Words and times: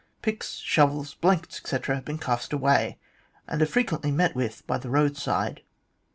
Picks, 0.23 0.55
shovels, 0.55 1.13
blankets, 1.13 1.59
etc., 1.59 1.93
have 1.93 2.05
been 2.05 2.17
cast 2.17 2.53
away, 2.53 2.97
and 3.47 3.61
are 3.61 3.67
frequently 3.67 4.09
met 4.09 4.35
with 4.35 4.65
by 4.65 4.79
the 4.79 4.89
roadside." 4.89 5.61